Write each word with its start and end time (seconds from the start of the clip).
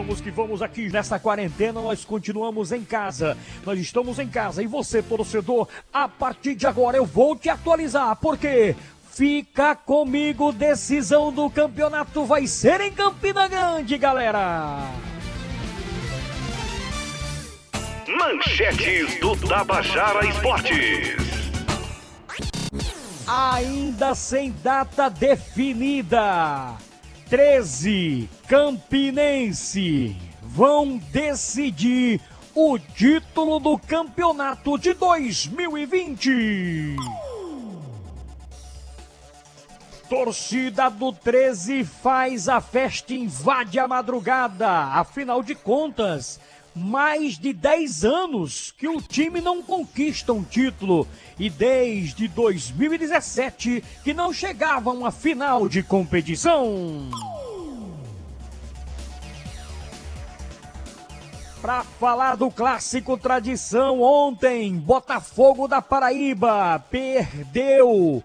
Vamos 0.00 0.18
que 0.18 0.30
vamos 0.30 0.62
aqui 0.62 0.88
nessa 0.88 1.18
quarentena, 1.18 1.78
nós 1.78 2.06
continuamos 2.06 2.72
em 2.72 2.82
casa. 2.82 3.36
Nós 3.66 3.78
estamos 3.78 4.18
em 4.18 4.26
casa 4.26 4.62
e 4.62 4.66
você, 4.66 5.02
torcedor, 5.02 5.68
a 5.92 6.08
partir 6.08 6.54
de 6.54 6.66
agora 6.66 6.96
eu 6.96 7.04
vou 7.04 7.36
te 7.36 7.50
atualizar, 7.50 8.16
porque 8.16 8.74
fica 9.12 9.76
comigo, 9.76 10.52
decisão 10.52 11.30
do 11.30 11.50
campeonato 11.50 12.24
vai 12.24 12.46
ser 12.46 12.80
em 12.80 12.90
Campina 12.90 13.46
Grande, 13.46 13.98
galera. 13.98 14.90
Manchetes 18.08 19.20
do 19.20 19.36
Tabajara 19.36 20.26
Esportes. 20.26 21.14
Ainda 23.26 24.14
sem 24.14 24.50
data 24.62 25.10
definida. 25.10 26.78
13 27.30 28.28
Campinense 28.48 30.16
vão 30.42 30.98
decidir 31.12 32.20
o 32.52 32.76
título 32.76 33.60
do 33.60 33.78
campeonato 33.78 34.76
de 34.76 34.92
2020. 34.94 36.96
Torcida 40.08 40.90
do 40.90 41.12
13 41.12 41.84
faz 41.84 42.48
a 42.48 42.60
festa, 42.60 43.14
invade 43.14 43.78
a 43.78 43.86
madrugada. 43.86 44.68
Afinal 44.68 45.40
de 45.40 45.54
contas, 45.54 46.40
mais 46.74 47.38
de 47.38 47.52
10 47.52 48.04
anos 48.04 48.72
que 48.76 48.88
o 48.88 49.00
time 49.00 49.40
não 49.40 49.62
conquista 49.62 50.32
um 50.32 50.42
título 50.42 51.06
e 51.38 51.50
desde 51.50 52.28
2017 52.28 53.82
que 54.04 54.14
não 54.14 54.32
chegava 54.32 54.90
a 54.90 54.92
uma 54.92 55.10
final 55.10 55.68
de 55.68 55.82
competição. 55.82 57.10
Para 61.60 61.84
falar 61.84 62.36
do 62.36 62.50
clássico 62.50 63.18
tradição, 63.18 64.00
ontem 64.00 64.78
Botafogo 64.78 65.68
da 65.68 65.82
Paraíba 65.82 66.82
perdeu 66.90 68.24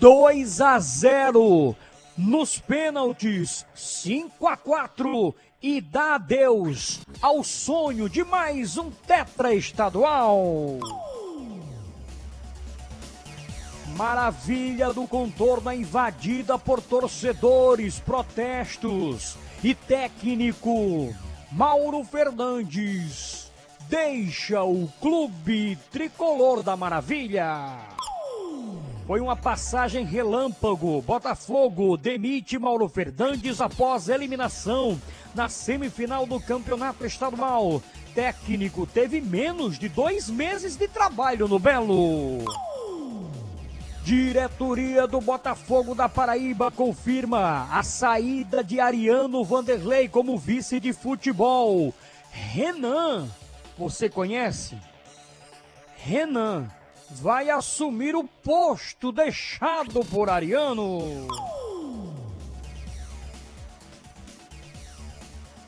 2 0.00 0.60
a 0.60 0.80
0 0.80 1.76
nos 2.18 2.58
pênaltis, 2.58 3.64
5 3.72 4.48
a 4.48 4.56
4 4.56 5.32
e 5.62 5.80
dá 5.80 6.16
adeus 6.16 7.00
ao 7.20 7.44
sonho 7.44 8.08
de 8.08 8.24
mais 8.24 8.76
um 8.76 8.90
tetra 8.90 9.54
estadual. 9.54 10.80
Maravilha 13.96 14.92
do 14.92 15.06
contorno 15.06 15.70
é 15.70 15.76
invadida 15.76 16.58
por 16.58 16.82
torcedores, 16.82 18.00
protestos 18.00 19.36
e 19.62 19.72
técnico 19.72 21.14
Mauro 21.54 22.02
Fernandes 22.02 23.52
deixa 23.86 24.62
o 24.62 24.88
clube 25.02 25.76
tricolor 25.90 26.62
da 26.62 26.74
Maravilha. 26.74 27.76
Foi 29.06 29.20
uma 29.20 29.36
passagem 29.36 30.02
relâmpago. 30.02 31.02
Botafogo 31.02 31.98
demite 31.98 32.58
Mauro 32.58 32.88
Fernandes 32.88 33.60
após 33.60 34.08
eliminação 34.08 34.98
na 35.34 35.50
semifinal 35.50 36.24
do 36.24 36.40
campeonato 36.40 37.04
estadual. 37.04 37.82
Técnico 38.14 38.86
teve 38.86 39.20
menos 39.20 39.78
de 39.78 39.90
dois 39.90 40.30
meses 40.30 40.74
de 40.74 40.88
trabalho 40.88 41.46
no 41.46 41.58
Belo. 41.58 42.46
Diretoria 44.04 45.06
do 45.06 45.20
Botafogo 45.20 45.94
da 45.94 46.08
Paraíba 46.08 46.72
confirma 46.72 47.68
a 47.70 47.84
saída 47.84 48.62
de 48.62 48.80
Ariano 48.80 49.44
Vanderlei 49.44 50.08
como 50.08 50.36
vice 50.36 50.80
de 50.80 50.92
futebol. 50.92 51.94
Renan, 52.32 53.28
você 53.78 54.08
conhece? 54.08 54.76
Renan 55.96 56.68
vai 57.10 57.48
assumir 57.48 58.16
o 58.16 58.24
posto 58.24 59.12
deixado 59.12 60.04
por 60.06 60.28
Ariano. 60.28 61.28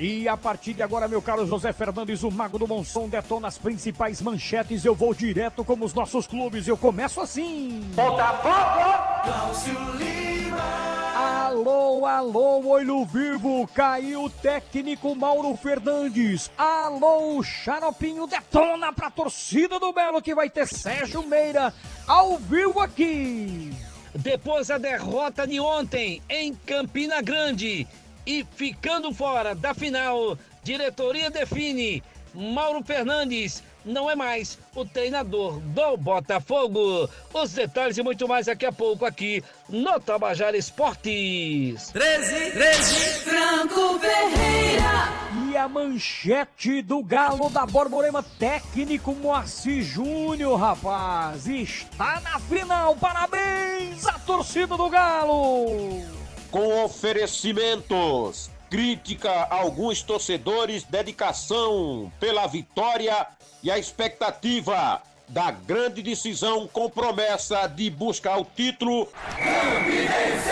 E 0.00 0.26
a 0.26 0.34
partir 0.34 0.72
de 0.72 0.82
agora, 0.82 1.06
meu 1.06 1.20
caro 1.20 1.46
José 1.46 1.74
Fernandes, 1.74 2.22
o 2.22 2.30
Mago 2.30 2.58
do 2.58 2.66
Monção 2.66 3.06
detona 3.06 3.48
as 3.48 3.58
principais 3.58 4.22
manchetes. 4.22 4.82
Eu 4.82 4.94
vou 4.94 5.12
direto 5.12 5.62
como 5.62 5.84
os 5.84 5.92
nossos 5.92 6.26
clubes. 6.26 6.66
Eu 6.66 6.74
começo 6.74 7.20
assim. 7.20 7.82
Botafogo! 7.94 9.22
Cláudio 9.22 9.96
Lima! 9.98 10.90
Alô, 11.14 12.06
alô, 12.06 12.66
olho 12.66 13.04
vivo, 13.04 13.68
caiu 13.74 14.24
o 14.24 14.30
técnico 14.30 15.14
Mauro 15.14 15.54
Fernandes. 15.54 16.50
Alô, 16.56 17.42
Xaropinho, 17.42 18.26
detona 18.26 18.94
pra 18.94 19.10
torcida 19.10 19.78
do 19.78 19.92
Belo 19.92 20.22
que 20.22 20.34
vai 20.34 20.48
ter 20.48 20.66
Sérgio 20.66 21.22
Meira 21.26 21.74
ao 22.06 22.38
vivo 22.38 22.80
aqui. 22.80 23.70
Depois 24.14 24.68
da 24.68 24.78
derrota 24.78 25.46
de 25.46 25.60
ontem 25.60 26.22
em 26.30 26.54
Campina 26.54 27.20
Grande 27.20 27.86
e 28.30 28.46
ficando 28.54 29.12
fora 29.12 29.56
da 29.56 29.74
final, 29.74 30.38
diretoria 30.62 31.28
define 31.28 32.00
Mauro 32.32 32.80
Fernandes 32.84 33.60
não 33.84 34.08
é 34.08 34.14
mais 34.14 34.56
o 34.72 34.84
treinador 34.84 35.58
do 35.58 35.96
Botafogo. 35.96 37.08
Os 37.32 37.52
detalhes 37.52 37.98
e 37.98 38.02
muito 38.04 38.28
mais 38.28 38.46
daqui 38.46 38.66
a 38.66 38.70
pouco 38.70 39.04
aqui 39.04 39.42
no 39.68 39.98
Tabajara 39.98 40.56
Esportes. 40.56 41.90
13, 41.90 42.50
13, 42.52 42.94
Franco 43.24 43.98
Ferreira. 43.98 45.08
E 45.50 45.56
a 45.56 45.66
manchete 45.66 46.82
do 46.82 47.02
Galo 47.02 47.50
da 47.50 47.66
Borborema, 47.66 48.22
técnico 48.38 49.12
Moacir 49.12 49.82
Júnior, 49.82 50.56
rapaz, 50.56 51.48
está 51.48 52.20
na 52.20 52.38
final. 52.38 52.94
Parabéns 52.94 54.06
à 54.06 54.12
torcida 54.20 54.76
do 54.76 54.88
Galo. 54.88 56.19
Com 56.50 56.84
oferecimentos 56.84 58.50
crítica 58.70 59.30
a 59.30 59.56
alguns 59.56 60.00
torcedores, 60.00 60.84
dedicação 60.84 62.10
pela 62.20 62.46
vitória 62.46 63.26
e 63.62 63.70
a 63.70 63.78
expectativa 63.78 65.02
da 65.28 65.50
grande 65.50 66.02
decisão 66.02 66.68
com 66.68 66.88
promessa 66.88 67.66
de 67.66 67.90
buscar 67.90 68.38
o 68.38 68.44
título. 68.44 69.06
Campinense! 69.06 70.50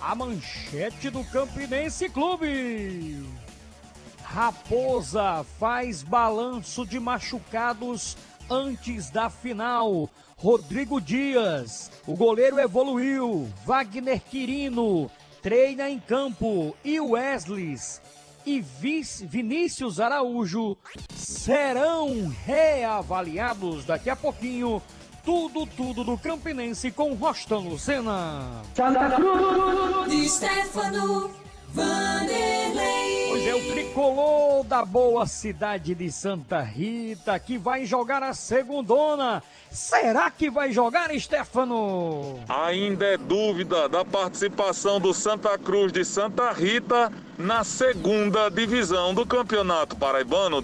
A 0.00 0.14
manchete 0.14 1.10
do 1.10 1.24
Campinense 1.24 2.08
Clube. 2.08 3.24
Raposa 4.22 5.44
faz 5.60 6.02
balanço 6.02 6.86
de 6.86 6.98
machucados 6.98 8.16
antes 8.52 9.10
da 9.10 9.30
final. 9.30 10.08
Rodrigo 10.36 11.00
Dias, 11.00 11.90
o 12.06 12.14
goleiro 12.14 12.58
evoluiu. 12.58 13.48
Wagner 13.64 14.20
Quirino 14.20 15.10
treina 15.40 15.88
em 15.88 15.98
campo. 15.98 16.76
E 16.84 17.00
Wesley 17.00 17.76
e 18.44 18.60
Vinícius 18.60 20.00
Araújo 20.00 20.76
serão 21.16 22.28
reavaliados 22.44 23.84
daqui 23.84 24.10
a 24.10 24.16
pouquinho. 24.16 24.82
Tudo, 25.24 25.64
tudo 25.64 26.02
do 26.02 26.18
Campinense 26.18 26.90
com 26.90 27.14
Rostan 27.14 27.58
Lucena. 27.58 28.62
Santa 28.74 29.10
Cruz! 29.12 30.10
De 30.10 30.28
Stefano 30.28 31.30
Vanderlei. 31.68 33.01
Pois 33.42 33.46
é, 33.46 33.54
o 33.56 33.72
tricolor 33.72 34.62
da 34.62 34.84
boa 34.84 35.26
cidade 35.26 35.96
de 35.96 36.12
Santa 36.12 36.60
Rita 36.60 37.36
que 37.40 37.58
vai 37.58 37.84
jogar 37.84 38.22
a 38.22 38.32
segundona. 38.32 39.42
Será 39.68 40.30
que 40.30 40.48
vai 40.48 40.70
jogar, 40.70 41.10
Stefano? 41.18 42.38
Ainda 42.48 43.04
é 43.04 43.16
dúvida 43.16 43.88
da 43.88 44.04
participação 44.04 45.00
do 45.00 45.12
Santa 45.12 45.58
Cruz 45.58 45.90
de 45.90 46.04
Santa 46.04 46.52
Rita 46.52 47.10
na 47.36 47.64
segunda 47.64 48.48
divisão 48.48 49.12
do 49.12 49.26
Campeonato 49.26 49.96
Paraibano. 49.96 50.60